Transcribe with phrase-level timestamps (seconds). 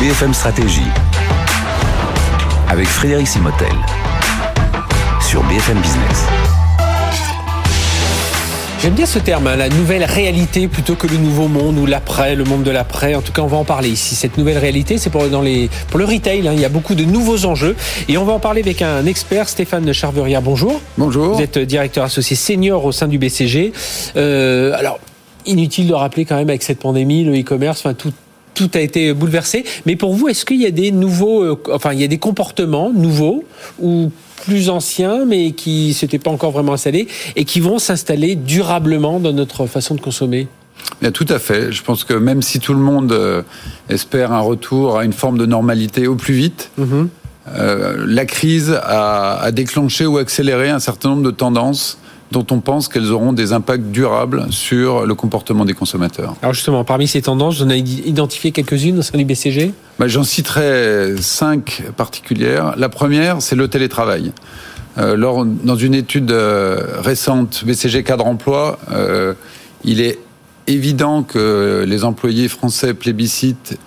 [0.00, 0.80] BFM Stratégie
[2.68, 3.72] avec Frédéric Simotel
[5.20, 6.24] sur BFM Business.
[8.80, 12.36] J'aime bien ce terme, hein, la nouvelle réalité plutôt que le nouveau monde ou l'après,
[12.36, 13.16] le monde de l'après.
[13.16, 14.14] En tout cas, on va en parler ici.
[14.14, 16.46] Cette nouvelle réalité, c'est pour, dans les, pour le retail.
[16.46, 16.52] Hein.
[16.54, 17.74] il y a beaucoup de nouveaux enjeux.
[18.08, 20.42] Et on va en parler avec un expert, Stéphane Charverière.
[20.42, 20.80] Bonjour.
[20.96, 21.34] Bonjour.
[21.34, 23.72] Vous êtes directeur associé senior au sein du BCG.
[24.16, 25.00] Euh, alors,
[25.48, 28.12] inutile de rappeler quand même avec cette pandémie, le e-commerce, enfin tout,
[28.54, 29.64] tout a été bouleversé.
[29.86, 32.18] Mais pour vous, est-ce qu'il y a des nouveaux, euh, enfin, il y a des
[32.18, 33.44] comportements nouveaux
[33.80, 34.10] ou
[34.44, 39.32] plus anciens, mais qui s'étaient pas encore vraiment installés et qui vont s'installer durablement dans
[39.32, 40.48] notre façon de consommer?
[41.00, 41.72] Bien, tout à fait.
[41.72, 43.42] Je pense que même si tout le monde euh,
[43.88, 47.08] espère un retour à une forme de normalité au plus vite, mhm.
[47.48, 51.98] euh, la crise a, a, déclenché ou accéléré un certain nombre de tendances
[52.30, 56.34] dont on pense qu'elles auront des impacts durables sur le comportement des consommateurs.
[56.42, 60.08] Alors justement, parmi ces tendances, vous en avez identifié quelques-unes au sein du BCG bah,
[60.08, 62.74] J'en citerai cinq particulières.
[62.76, 64.32] La première, c'est le télétravail.
[64.98, 69.34] Euh, lors, dans une étude euh, récente, BCG Cadre Emploi, euh,
[69.84, 70.18] il est
[70.66, 73.78] évident que les employés français plébiscitent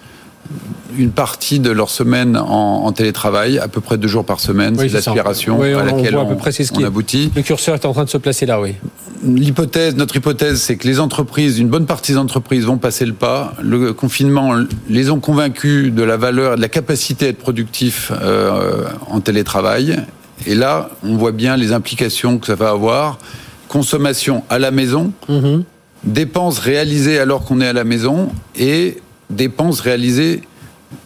[0.97, 4.75] une partie de leur semaine en, télétravail, à peu près deux jours par semaine.
[4.77, 7.31] c'est l'aspiration à laquelle on, à peu près ce qui aboutit.
[7.35, 8.75] Le curseur est en train de se placer là, oui.
[9.23, 13.13] L'hypothèse, notre hypothèse, c'est que les entreprises, une bonne partie des entreprises vont passer le
[13.13, 13.53] pas.
[13.61, 14.55] Le confinement
[14.89, 19.99] les ont convaincus de la valeur de la capacité à être productifs euh, en télétravail.
[20.47, 23.19] Et là, on voit bien les implications que ça va avoir.
[23.67, 25.63] Consommation à la maison, mm-hmm.
[26.03, 28.97] dépenses réalisées alors qu'on est à la maison et
[29.29, 30.41] dépenses réalisées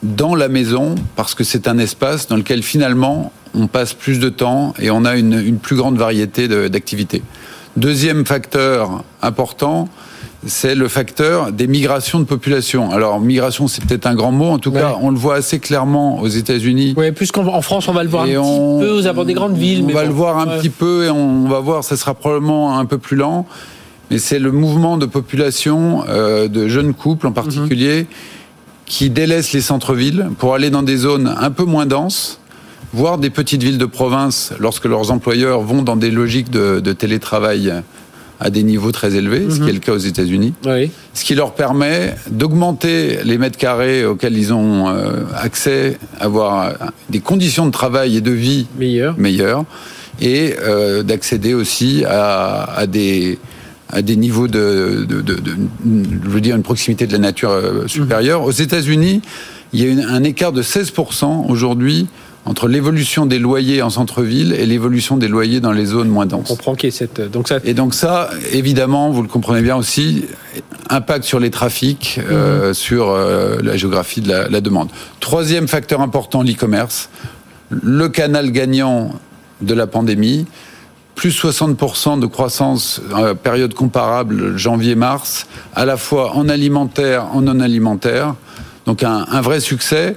[0.03, 4.30] dans la maison parce que c'est un espace dans lequel finalement on passe plus de
[4.30, 7.23] temps et on a une, plus grande variété d'activités.
[7.77, 9.89] Deuxième facteur important,
[10.45, 12.92] c'est le facteur des migrations de population.
[12.92, 14.50] Alors, migration, c'est peut-être un grand mot.
[14.50, 16.94] En tout cas, on le voit assez clairement aux États-Unis.
[16.97, 19.58] Oui, plus qu'en France, on va le voir un petit peu aux abords des grandes
[19.58, 19.86] villes.
[19.89, 22.86] On va le voir un petit peu et on va voir, ça sera probablement un
[22.86, 23.45] peu plus lent.
[24.11, 28.08] Mais c'est le mouvement de population euh, de jeunes couples en particulier
[28.85, 32.39] qui délaissent les centres-villes pour aller dans des zones un peu moins denses,
[32.93, 37.73] voire des petites villes de province lorsque leurs employeurs vont dans des logiques de, télétravail
[38.39, 40.53] à des niveaux très élevés, ce qui est le cas aux États-Unis.
[41.13, 46.73] Ce qui leur permet d'augmenter les mètres carrés auxquels ils ont euh, accès, avoir
[47.09, 48.67] des conditions de travail et de vie
[49.17, 49.65] meilleures,
[50.21, 53.39] et euh, d'accéder aussi à des
[53.89, 55.55] à des niveaux de, de, de, de,
[56.23, 58.43] je veux dire, une proximité de la nature euh, supérieure.
[58.43, 59.21] Aux États-Unis,
[59.73, 62.07] il y a un écart de 16% aujourd'hui
[62.45, 66.51] entre l'évolution des loyers en centre-ville et l'évolution des loyers dans les zones moins denses.
[66.51, 67.19] On comprend qu'il y ait cette...
[67.19, 67.57] Donc ça...
[67.63, 70.25] Et donc ça, évidemment, vous le comprenez bien aussi,
[70.89, 72.73] impact sur les trafics, euh, mhm.
[72.75, 74.89] sur euh, la géographie de la, la demande.
[75.19, 77.09] Troisième facteur important, l'e-commerce.
[77.71, 79.11] Le canal gagnant
[79.61, 80.45] de la pandémie,
[81.15, 87.61] plus 60% de croissance en période comparable janvier-mars, à la fois en alimentaire, en non
[87.61, 88.36] alimentaire.
[88.86, 90.15] Donc un, vrai succès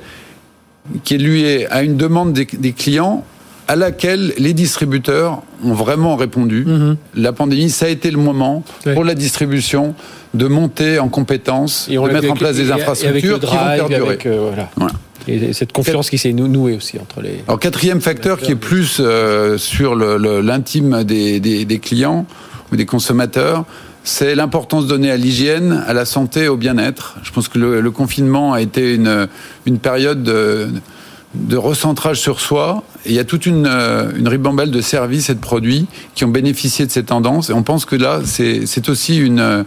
[1.05, 3.25] qui est lié à une demande des, clients
[3.67, 6.65] à laquelle les distributeurs ont vraiment répondu.
[6.67, 6.97] Mhm.
[7.15, 8.63] La pandémie, ça a été le moment
[8.95, 9.95] pour la distribution
[10.35, 14.19] de monter en compétences, de mettre en place des infrastructures qui vont perdurer.
[14.27, 14.93] Euh, voilà.
[15.27, 17.43] Et cette confiance qui s'est nouée aussi entre les.
[17.47, 22.27] Alors quatrième facteur qui est plus euh, sur l'intime des, clients
[22.73, 23.65] ou des consommateurs,
[24.05, 27.19] c'est l'importance donnée à l'hygiène, à la santé, au bien-être.
[27.23, 32.85] Je pense que le, confinement a été une, période de, recentrage sur soi.
[33.05, 36.25] Et il y a toute une, euh, une ribambelle de services et de produits qui
[36.25, 37.51] ont bénéficié de ces tendances.
[37.51, 39.65] Et on pense que là, c'est aussi une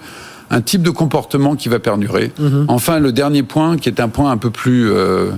[0.52, 2.32] un type de comportement qui va perdurer.
[2.38, 2.66] Mhm.
[2.68, 5.32] Enfin, le dernier point, qui est un point un peu plus euh,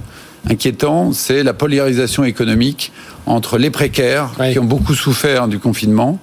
[0.49, 2.91] inquiétant, c'est la polarisation économique
[3.25, 6.19] entre les précaires, qui ont beaucoup souffert du confinement,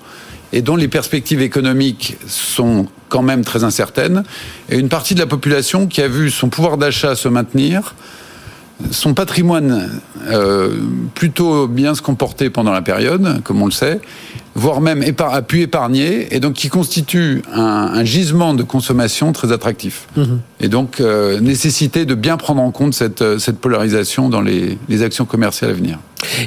[0.52, 4.24] et dont les perspectives économiques sont quand même très incertaines,
[4.68, 7.94] et une partie de la population qui a vu son pouvoir d'achat se maintenir,
[8.90, 10.74] son patrimoine euh,
[11.14, 14.00] plutôt bien se comporter pendant la période, comme on le sait,
[14.54, 20.06] voire même a pu épargner, et donc qui constitue un, gisement de consommation très attractif.
[20.16, 20.40] Mhm.
[20.60, 24.78] Et donc euh, nécessité de bien prendre en compte cette, euh, cette polarisation dans les,
[24.88, 25.98] les actions commerciales à venir.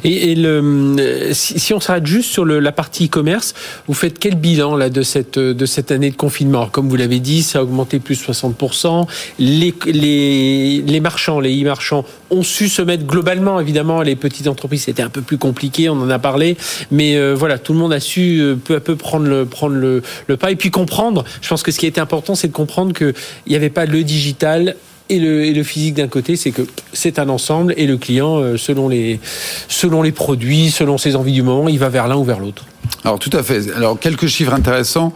[0.04, 3.56] Et, le, si, on s'arrête juste sur le, la partie e-commerce,
[3.88, 6.68] vous faites quel bilan là de cette de cette année de confinement?
[6.68, 9.08] Comme vous l'avez dit, ça a augmenté plus de 60%.
[9.40, 14.84] Les, les, les marchands, les e-marchands ont su se mettre globalement, évidemment, les petites entreprises,
[14.84, 16.58] c'était un peu plus compliqué, on en a parlé,
[16.92, 19.76] mais euh, voilà, tout le monde a su euh, peu à peu prendre le, prendre
[19.76, 21.24] le, le pas et puis comprendre.
[21.42, 23.14] Je pense que ce qui était important, c'est de comprendre qu'il
[23.48, 24.76] n'y avait pas le digital
[25.10, 26.62] et le, et le physique d'un côté, c'est que
[26.94, 29.20] c'est un ensemble et le client, euh, selon les,
[29.68, 32.66] selon les produits, selon ses envies du moment, il va vers l'un ou vers l'autre.
[33.04, 33.72] Alors tout à fait.
[33.76, 35.14] Alors quelques chiffres intéressants.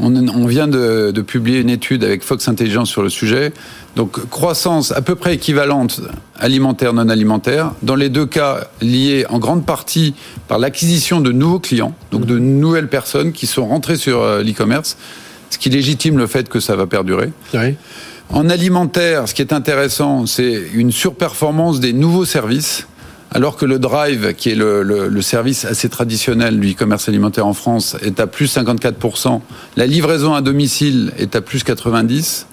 [0.00, 3.52] On, vient de, publier une étude avec Fox Intelligence sur le sujet.
[3.98, 6.00] Donc croissance à peu près équivalente
[6.38, 7.72] alimentaire non alimentaire.
[7.82, 10.14] Dans les deux cas liés en grande partie
[10.46, 14.96] par l'acquisition de nouveaux clients, donc de nouvelles personnes qui sont rentrées sur euh, l'e-commerce,
[15.50, 17.32] ce qui légitime le fait que ça va perdurer.
[17.54, 17.74] Oui.
[18.28, 22.86] En alimentaire, ce qui est intéressant, c'est une surperformance des nouveaux services.
[23.32, 27.48] Alors que le Drive, qui est le, le, le service assez traditionnel du e-commerce alimentaire
[27.48, 29.40] en France, est à plus 54%,
[29.76, 32.44] la livraison à domicile est à plus 90%,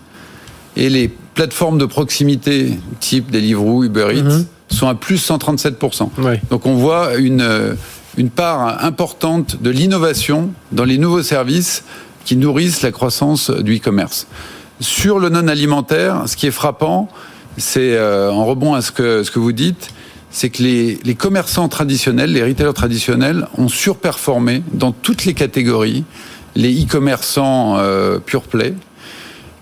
[0.77, 4.45] et les plateformes de proximité type Deliveroo, Uber Eats Mhm.
[4.69, 6.11] sont à plus 137%.
[6.17, 6.41] Ouais.
[6.49, 7.75] Donc on voit une,
[8.17, 11.83] une part importante de l'innovation dans les nouveaux services
[12.25, 14.25] qui nourrissent la croissance du e-commerce.
[14.79, 17.07] Sur le non alimentaire, ce qui est frappant,
[17.57, 19.89] c'est euh, en rebond à ce que, ce que vous dites,
[20.31, 26.03] c'est que les, les commerçants traditionnels, les retailers traditionnels ont surperformé dans toutes les catégories
[26.55, 28.73] les e-commerçants euh, pure play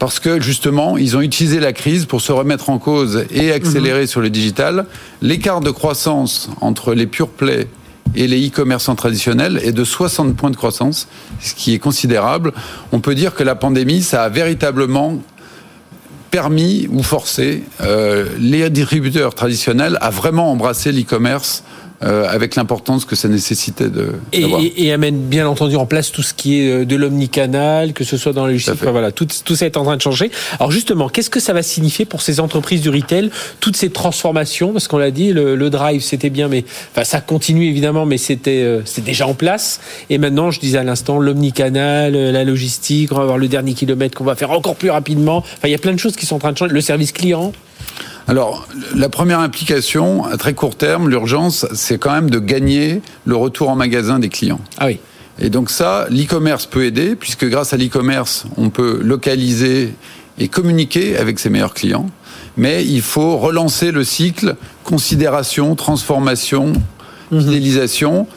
[0.03, 4.05] parce que justement, ils ont utilisé la crise pour se remettre en cause et accélérer
[4.05, 4.85] sur le digital.
[5.21, 7.69] L'écart de croissance entre les pure play
[8.13, 11.07] et les e-commerçants traditionnels est de 60 points de croissance,
[11.39, 12.51] ce qui est considérable.
[12.91, 15.19] On peut dire que la pandémie, ça a véritablement
[16.31, 21.63] permis ou forcé euh, les distributeurs traditionnels à vraiment embrasser l'e-commerce
[22.03, 26.11] euh, avec l'importance que ça nécessitait de Et, et, et amène bien entendu en place
[26.11, 28.75] tout ce qui est euh, de l'omnicanal, que ce soit dans à logistique.
[28.81, 30.31] Enfin, voilà, tout, tout ça est en train de changer.
[30.59, 33.29] Alors justement, qu'est-ce que ça va signifier pour ces entreprises du retail,
[33.59, 34.73] toutes ces transformations?
[34.73, 38.17] Parce qu'on l'a dit, le, le drive c'était bien, mais enfin ça continue évidemment, mais
[38.17, 39.79] c'était euh, c'était déjà en place.
[40.09, 44.17] Et maintenant, je disais à l'instant, l'omnicanal, la logistique, on va avoir le dernier kilomètre
[44.17, 45.37] qu'on va faire encore plus rapidement.
[45.37, 46.73] Enfin, il y a plein de choses qui sont en train de changer.
[46.73, 47.53] Le service client?
[48.27, 53.35] Alors, la première implication, à très court terme, l'urgence, c'est quand même de gagner le
[53.35, 54.61] retour en magasin des clients.
[54.77, 54.99] Ah oui.
[55.39, 59.93] Et donc ça, l'e-commerce peut aider, puisque grâce à l'e-commerce, on peut localiser
[60.39, 62.07] et communiquer avec ses meilleurs clients.
[62.55, 66.73] Mais il faut relancer le cycle considération, transformation,
[67.29, 68.27] fidélisation,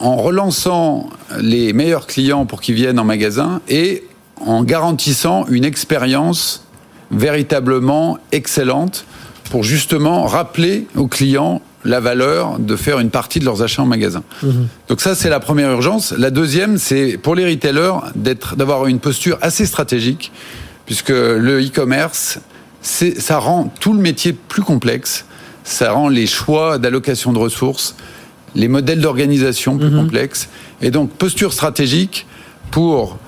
[0.00, 4.04] en relançant les meilleurs clients pour qu'ils viennent en magasin et
[4.40, 6.64] en garantissant une expérience
[7.10, 9.04] véritablement excellente
[9.50, 13.86] pour justement rappeler aux clients la valeur de faire une partie de leurs achats en
[13.86, 14.22] magasin.
[14.88, 16.14] Donc ça, c'est la première urgence.
[16.16, 20.32] La deuxième, c'est pour les retailers d'avoir une posture assez stratégique,
[20.86, 22.38] puisque le e-commerce,
[22.80, 25.26] ça rend tout le métier plus complexe.
[25.62, 27.96] Ça rend les choix d'allocation de ressources,
[28.54, 30.48] les modèles d'organisation plus complexes.
[30.80, 32.26] Et donc, posture stratégique
[32.70, 33.18] pour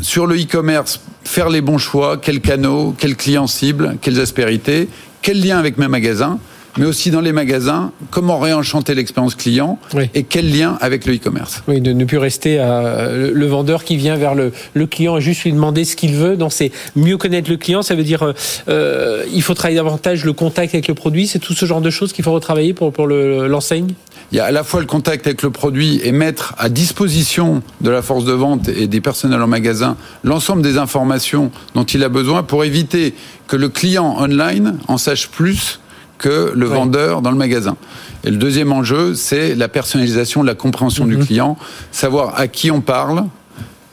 [0.00, 4.88] sur le e-commerce, faire les bons choix, quels canaux, quels clients cibles, quelles aspérités,
[5.22, 6.38] quel lien avec mes magasins,
[6.78, 10.08] mais aussi dans les magasins, comment réenchanter l'expérience client Oui.
[10.14, 11.62] et quel lien avec le e-commerce.
[11.68, 15.16] Oui, de ne plus rester à le, le vendeur qui vient vers le, le client
[15.16, 16.36] et juste lui demander ce qu'il veut.
[16.36, 17.82] Donc c'est mieux connaître le client.
[17.82, 18.32] Ça veut dire euh,
[18.68, 21.26] euh, il faut travailler davantage le contact avec le produit.
[21.26, 23.94] C'est tout ce genre de choses qu'il faut retravailler pour pour le- l'enseigne.
[24.32, 27.62] Il y a à la fois le contact avec le produit et mettre à disposition
[27.80, 32.04] de la force de vente et des personnels en magasin l'ensemble des informations dont il
[32.04, 33.14] a besoin pour éviter
[33.48, 35.79] que le client online en sache plus
[36.20, 36.74] que le Ouais.
[36.76, 37.76] vendeur dans le magasin.
[38.22, 41.56] Et le deuxième enjeu, c'est la personnalisation, la compréhension du client,
[41.90, 43.24] savoir à qui on parle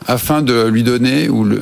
[0.06, 1.60] afin de lui donner ou le,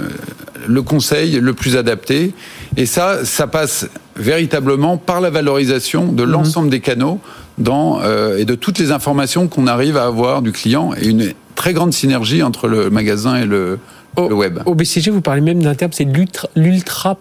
[0.66, 2.34] le conseil le plus adapté.
[2.76, 7.20] Et ça, ça passe véritablement par la valorisation de l'ensemble des canaux
[7.58, 11.32] dans, euh, et de toutes les informations qu'on arrive à avoir du client et une
[11.54, 13.78] très grande synergie entre le magasin et le,
[14.16, 14.60] Au, le web.
[14.66, 16.06] au BCG, vous parlez même d'un terme, c'est
[16.54, 17.14] l'ultra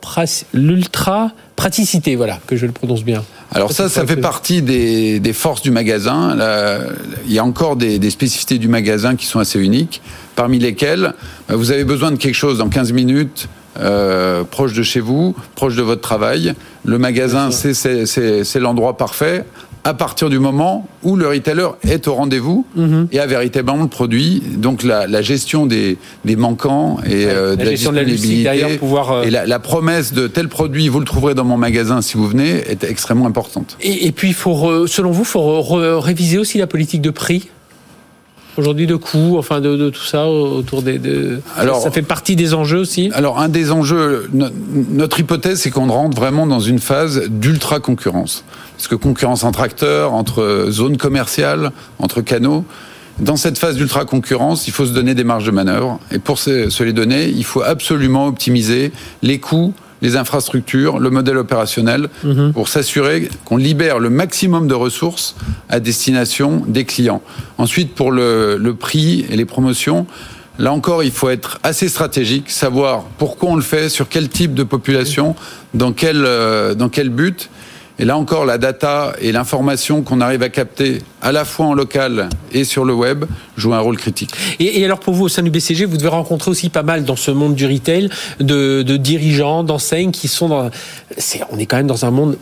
[1.56, 2.16] praticité.
[2.16, 3.24] Voilà, que je le prononce bien.
[3.52, 6.36] Alors ça, ça fait partie des, des forces du magasin.
[6.36, 6.80] Là,
[7.26, 10.02] il y a encore des, des spécificités du magasin qui sont assez uniques,
[10.36, 11.14] parmi lesquelles
[11.50, 13.48] euh, vous avez besoin de quelque chose dans 15 minutes,
[13.80, 16.54] euh, proche de chez vous, proche de votre travail.
[16.86, 19.44] Le magasin, c'est l'endroit parfait
[19.86, 23.08] à partir du moment où le retailer est au rendez-vous Mhm.
[23.12, 24.42] et a véritablement le produit.
[24.58, 29.24] Donc la, la gestion des, des manquants et euh, la gestion de la pouvoir, euh,
[29.24, 32.28] et la, la promesse de tel produit, vous le trouverez dans mon magasin si vous
[32.28, 33.78] venez, est extrêmement importante.
[33.80, 37.02] Et, et puis, faut, re- selon vous, il faut re- re- réviser aussi la politique
[37.04, 37.50] de prix?
[38.58, 40.98] Aujourd'hui de coûts, enfin de, de tout ça autour des.
[41.00, 41.40] De...
[41.58, 43.10] Alors- ça fait partie des enjeux aussi.
[43.14, 44.48] Alors, un des enjeux, no-
[44.92, 48.44] notre hypothèse, c'est qu'on rentre vraiment dans une phase d'ultra concurrence.
[48.78, 52.66] Parce que concurrence entre acteurs, entre zones commerciales, entre canaux.
[53.20, 56.00] Dans cette phase d'ultra-concurrence, il faut se donner des marges de manœuvre.
[56.12, 58.92] Et pour se les donner, il faut absolument optimiser
[59.24, 59.74] les coûts,
[60.06, 62.54] les infrastructures, le modèle opérationnel, Mhm.
[62.54, 65.36] pour s'assurer qu'on libère le maximum de ressources
[65.68, 67.22] à destination des clients.
[67.58, 70.06] Ensuite, pour le, le prix et les promotions,
[70.60, 74.54] là encore, il faut être assez stratégique, savoir pourquoi on le fait, sur quel type
[74.54, 75.36] de population,
[75.74, 77.50] dans quel, euh, dans quel but.
[77.98, 81.74] Et là encore, la data et l'information qu'on arrive à capter à la fois en
[81.74, 83.26] local et sur le web
[83.56, 84.32] jouent un rôle critique.
[84.60, 87.16] Et, alors pour vous, au sein du BCG, vous devez rencontrer aussi pas mal dans
[87.16, 88.10] ce monde du retail
[88.40, 90.70] de, dirigeants, d'enseignes qui sont dans...
[91.52, 92.38] on est quand même dans un monde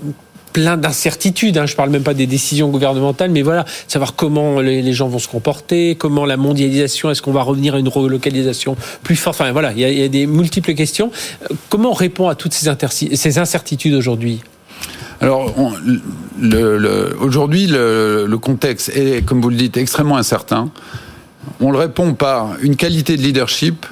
[0.53, 1.57] plein d'incertitudes.
[1.57, 1.65] Hein.
[1.65, 5.27] Je parle même pas des décisions gouvernementales, mais voilà, savoir comment les, gens vont se
[5.27, 9.39] comporter, comment la mondialisation, est-ce qu'on va revenir à une relocalisation plus forte?
[9.41, 11.11] Enfin voilà, il y a, des multiples questions.
[11.43, 14.41] Euh, Comment on répond à toutes ces incertitudes aujourd'hui?
[15.23, 15.55] Alors,
[17.21, 20.69] aujourd'hui, le, contexte est, comme vous le dites, extrêmement incertain.
[21.61, 23.85] On le répond par une qualité de leadership,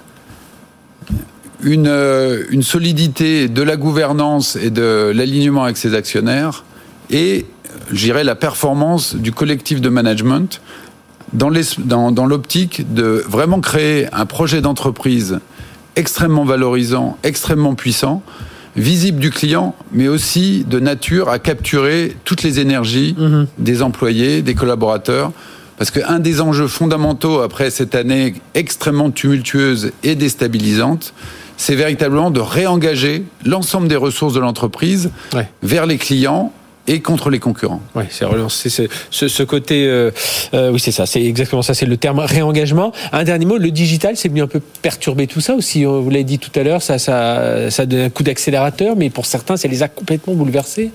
[1.64, 6.66] une, euh, solidité de la gouvernance et de l'alignement avec ses actionnaires,
[7.10, 7.46] et,
[7.94, 10.60] je dirais, la performance du collectif de management
[11.32, 11.48] dans
[12.26, 15.40] l'optique de vraiment créer un projet d'entreprise
[15.96, 18.22] extrêmement valorisant, extrêmement puissant,
[18.76, 23.16] visible du client, mais aussi de nature à capturer toutes les énergies
[23.58, 25.32] des employés, des collaborateurs.
[25.78, 31.14] Parce qu'un des enjeux fondamentaux après cette année extrêmement tumultueuse et déstabilisante,
[31.58, 35.50] c'est véritablement de réengager l'ensemble des ressources de l'entreprise Ouais.
[35.64, 36.54] vers les clients
[36.88, 37.82] et contre les concurrents.
[37.96, 39.86] Oui, c'est relancer ce, ce, ce côté.
[39.88, 40.12] euh,
[40.54, 41.06] euh, oui, c'est ça.
[41.06, 41.74] C'est exactement ça.
[41.74, 42.92] C'est le terme réengagement.
[43.12, 43.58] Un dernier mot.
[43.58, 45.86] Le digital, c'est venu un peu perturber tout ça aussi.
[45.86, 46.82] euh, Vous l'avez dit tout à l'heure.
[46.82, 50.92] Ça, ça, ça donne un coup d'accélérateur, mais pour certains, ça les a complètement bouleversés.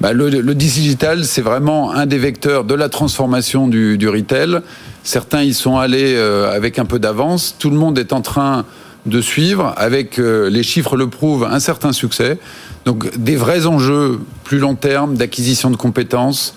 [0.00, 4.60] Bah, le, le digital, c'est vraiment un des vecteurs de la transformation du, du retail.
[5.04, 7.56] Certains y sont allés euh, avec un peu d'avance.
[7.58, 8.64] Tout le monde est en train
[9.06, 12.38] de suivre, avec les chiffres le prouvent, un certain succès.
[12.86, 16.54] Donc des vrais enjeux plus long terme d'acquisition de compétences,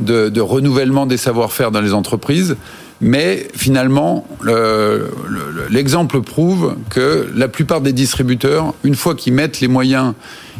[0.00, 2.56] de, renouvellement des savoir-faire dans les entreprises.
[3.02, 9.60] Mais finalement, le- le- l'exemple prouve que la plupart des distributeurs, une fois qu'ils mettent
[9.60, 10.14] les moyens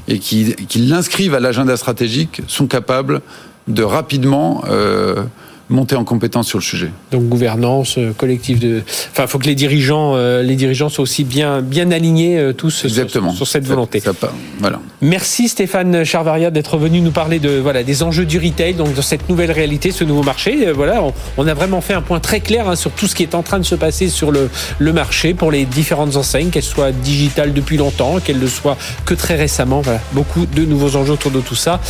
[0.06, 3.22] et qu'ils qu'ils l'inscrivent à l'agenda stratégique, sont capables
[3.68, 5.22] de rapidement euh,
[5.68, 6.90] monter en compétence sur le sujet.
[7.10, 8.82] Donc gouvernance, euh, collectif de.
[9.10, 12.52] Enfin, il faut que les dirigeants, euh, les dirigeants soient aussi bien, bien alignés euh,
[12.52, 13.32] tous sur- Exactement.
[13.32, 14.00] Sur, cette volonté.
[14.00, 14.12] ça
[14.60, 14.80] voilà.
[15.00, 19.02] Merci Stéphane Charvaria d'être venu nous parler de voilà des enjeux du retail, donc dans
[19.02, 20.70] cette nouvelle réalité, ce nouveau marché.
[20.72, 23.22] Voilà, on, on a vraiment fait un point très clair hein, sur tout ce qui
[23.22, 26.62] est en train de se passer sur le, le marché pour les différentes enseignes, qu'elles
[26.62, 29.80] soient digitales depuis longtemps, qu'elles le soient que très récemment.
[29.80, 31.80] Voilà, beaucoup de nouveaux enjeux autour de tout ça.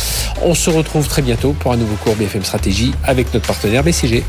[0.43, 4.23] On se retrouve très bientôt pour un nouveau cours BFM Stratégie avec notre partenaire.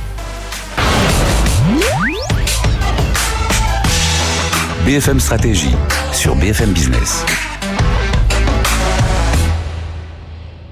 [4.84, 5.74] BFM Stratégie
[6.12, 7.24] sur BFM Business.